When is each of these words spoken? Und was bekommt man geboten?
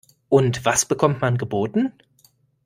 Und 0.29 0.65
was 0.65 0.85
bekommt 0.85 1.21
man 1.21 1.37
geboten? 1.37 1.93